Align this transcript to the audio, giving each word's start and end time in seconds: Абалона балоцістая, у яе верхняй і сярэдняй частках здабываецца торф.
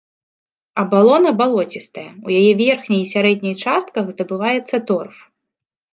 Абалона 0.83 1.33
балоцістая, 1.41 2.07
у 2.29 2.35
яе 2.39 2.49
верхняй 2.63 3.01
і 3.03 3.07
сярэдняй 3.13 3.55
частках 3.67 4.05
здабываецца 4.15 4.75
торф. 4.89 5.15